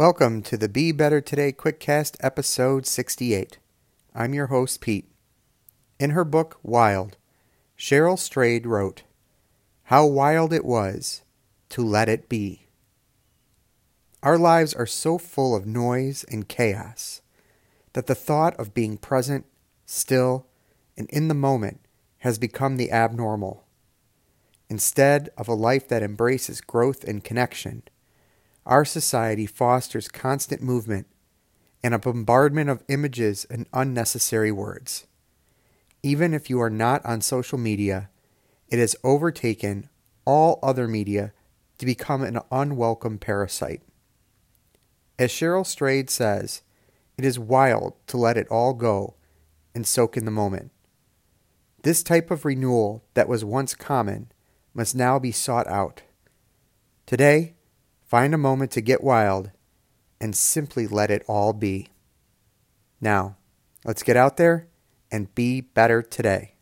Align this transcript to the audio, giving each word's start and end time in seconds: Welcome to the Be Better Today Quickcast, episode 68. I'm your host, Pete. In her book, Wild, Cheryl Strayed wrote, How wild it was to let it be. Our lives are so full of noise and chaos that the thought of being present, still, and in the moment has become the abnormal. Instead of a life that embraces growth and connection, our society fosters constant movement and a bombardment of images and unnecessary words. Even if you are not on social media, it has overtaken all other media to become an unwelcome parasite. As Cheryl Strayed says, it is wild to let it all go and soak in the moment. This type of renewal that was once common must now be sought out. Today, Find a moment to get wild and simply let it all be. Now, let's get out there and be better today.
Welcome 0.00 0.40
to 0.44 0.56
the 0.56 0.70
Be 0.70 0.92
Better 0.92 1.20
Today 1.20 1.52
Quickcast, 1.52 2.16
episode 2.20 2.86
68. 2.86 3.58
I'm 4.14 4.32
your 4.32 4.46
host, 4.46 4.80
Pete. 4.80 5.12
In 5.98 6.12
her 6.12 6.24
book, 6.24 6.58
Wild, 6.62 7.18
Cheryl 7.78 8.18
Strayed 8.18 8.66
wrote, 8.66 9.02
How 9.82 10.06
wild 10.06 10.54
it 10.54 10.64
was 10.64 11.20
to 11.68 11.84
let 11.84 12.08
it 12.08 12.30
be. 12.30 12.68
Our 14.22 14.38
lives 14.38 14.72
are 14.72 14.86
so 14.86 15.18
full 15.18 15.54
of 15.54 15.66
noise 15.66 16.24
and 16.30 16.48
chaos 16.48 17.20
that 17.92 18.06
the 18.06 18.14
thought 18.14 18.58
of 18.58 18.72
being 18.72 18.96
present, 18.96 19.44
still, 19.84 20.46
and 20.96 21.10
in 21.10 21.28
the 21.28 21.34
moment 21.34 21.78
has 22.20 22.38
become 22.38 22.78
the 22.78 22.90
abnormal. 22.90 23.66
Instead 24.70 25.28
of 25.36 25.46
a 25.46 25.52
life 25.52 25.86
that 25.88 26.02
embraces 26.02 26.62
growth 26.62 27.04
and 27.04 27.22
connection, 27.22 27.82
our 28.66 28.84
society 28.84 29.46
fosters 29.46 30.08
constant 30.08 30.62
movement 30.62 31.06
and 31.82 31.94
a 31.94 31.98
bombardment 31.98 32.70
of 32.70 32.84
images 32.88 33.46
and 33.50 33.66
unnecessary 33.72 34.52
words. 34.52 35.06
Even 36.02 36.34
if 36.34 36.48
you 36.48 36.60
are 36.60 36.70
not 36.70 37.04
on 37.04 37.20
social 37.20 37.58
media, 37.58 38.10
it 38.68 38.78
has 38.78 38.96
overtaken 39.02 39.88
all 40.24 40.58
other 40.62 40.86
media 40.86 41.32
to 41.78 41.86
become 41.86 42.22
an 42.22 42.38
unwelcome 42.50 43.18
parasite. 43.18 43.82
As 45.18 45.30
Cheryl 45.30 45.66
Strayed 45.66 46.10
says, 46.10 46.62
it 47.18 47.24
is 47.24 47.38
wild 47.38 47.94
to 48.06 48.16
let 48.16 48.36
it 48.36 48.48
all 48.48 48.72
go 48.72 49.14
and 49.74 49.86
soak 49.86 50.16
in 50.16 50.24
the 50.24 50.30
moment. 50.30 50.70
This 51.82 52.02
type 52.02 52.30
of 52.30 52.44
renewal 52.44 53.04
that 53.14 53.28
was 53.28 53.44
once 53.44 53.74
common 53.74 54.30
must 54.74 54.94
now 54.94 55.18
be 55.18 55.32
sought 55.32 55.66
out. 55.66 56.02
Today, 57.06 57.54
Find 58.10 58.34
a 58.34 58.38
moment 58.38 58.72
to 58.72 58.80
get 58.80 59.04
wild 59.04 59.52
and 60.20 60.34
simply 60.34 60.88
let 60.88 61.12
it 61.12 61.22
all 61.28 61.52
be. 61.52 61.90
Now, 63.00 63.36
let's 63.84 64.02
get 64.02 64.16
out 64.16 64.36
there 64.36 64.66
and 65.12 65.32
be 65.36 65.60
better 65.60 66.02
today. 66.02 66.54